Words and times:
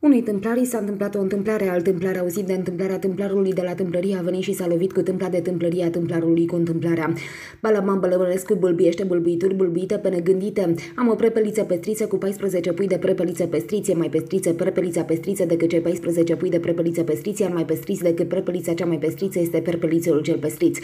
Unei 0.00 0.24
i 0.60 0.64
s-a 0.64 0.78
întâmplat 0.78 1.14
o 1.14 1.20
întâmplare, 1.20 1.68
al 1.68 1.80
tâmplar 1.80 2.16
auzit 2.16 2.46
de 2.46 2.52
întâmplarea 2.52 2.98
tâmplarului 2.98 3.52
de 3.52 3.62
la 3.62 3.74
tâmplărie 3.74 4.16
a 4.16 4.22
venit 4.22 4.42
și 4.42 4.52
s-a 4.52 4.66
lovit 4.66 4.92
cu 4.92 5.00
tâmpla 5.00 5.28
de 5.28 5.40
tâmplăria 5.40 5.90
tâmplarului 5.90 6.46
cu 6.46 6.56
întâmplarea. 6.56 7.12
Balaman 7.62 8.00
Bălămănescu 8.00 8.54
bâlbiește 8.54 9.04
bâlbuituri 9.04 9.54
bâlbuite 9.54 9.96
pe 9.96 10.08
negândite. 10.08 10.74
Am 10.96 11.08
o 11.08 11.14
prepeliță 11.14 11.62
pestriță 11.62 12.06
cu 12.06 12.16
14 12.16 12.72
pui 12.72 12.86
de 12.86 12.98
prepeliță 12.98 13.46
pestriție, 13.46 13.94
mai 13.94 14.08
pestriță 14.08 14.52
prepelița 14.52 15.02
pestriță 15.02 15.44
decât 15.44 15.68
cei 15.68 15.80
14 15.80 16.36
pui 16.36 16.50
de 16.50 16.60
prepeliță 16.60 17.02
pestriție, 17.02 17.48
mai 17.48 17.64
pestriț 17.64 18.00
decât 18.00 18.28
prepelița 18.28 18.72
cea 18.72 18.86
mai 18.86 18.98
pestriță 18.98 19.38
este 19.38 19.60
prepelițelul 19.60 20.22
cel 20.22 20.38
pestriț. 20.38 20.78